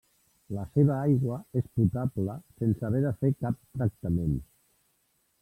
[0.57, 4.35] La seva aigua és potable sense haver de fer cap tractament.